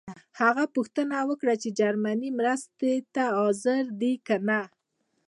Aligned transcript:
هغه 0.41 0.63
پوښتنه 0.75 1.17
وکړه 1.29 1.53
چې 1.61 1.69
جرمني 1.79 2.29
مرستې 2.39 2.93
ته 3.13 3.23
حاضر 3.37 3.83
دی 4.01 4.13
کنه. 4.27 4.61